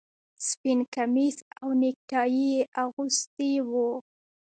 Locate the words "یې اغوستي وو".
2.53-3.89